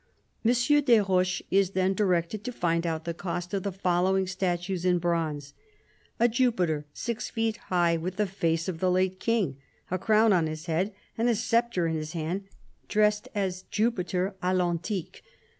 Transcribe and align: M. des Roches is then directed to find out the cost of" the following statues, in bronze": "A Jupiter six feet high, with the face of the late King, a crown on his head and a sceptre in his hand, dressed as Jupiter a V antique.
M. 0.43 0.51
des 0.81 1.01
Roches 1.03 1.43
is 1.51 1.69
then 1.77 1.93
directed 1.93 2.43
to 2.43 2.51
find 2.51 2.87
out 2.87 3.05
the 3.05 3.13
cost 3.13 3.53
of" 3.53 3.61
the 3.61 3.71
following 3.71 4.25
statues, 4.25 4.83
in 4.83 4.97
bronze": 4.97 5.53
"A 6.19 6.27
Jupiter 6.27 6.87
six 6.91 7.29
feet 7.29 7.57
high, 7.67 7.97
with 7.97 8.15
the 8.15 8.25
face 8.25 8.67
of 8.67 8.79
the 8.79 8.89
late 8.89 9.19
King, 9.19 9.57
a 9.91 9.99
crown 9.99 10.33
on 10.33 10.47
his 10.47 10.65
head 10.65 10.91
and 11.19 11.29
a 11.29 11.35
sceptre 11.35 11.85
in 11.85 11.93
his 11.95 12.13
hand, 12.13 12.45
dressed 12.87 13.27
as 13.35 13.61
Jupiter 13.69 14.33
a 14.41 14.55
V 14.55 14.61
antique. 14.63 15.21